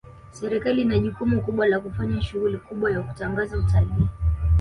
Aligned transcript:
serikali 0.31 0.81
ina 0.81 0.99
jukumu 0.99 1.41
kubwa 1.41 1.67
la 1.67 1.79
kufanya 1.79 2.21
shughuli 2.21 2.57
kubwa 2.57 2.91
ya 2.91 3.01
kutangaza 3.01 3.57
utalii 3.57 4.07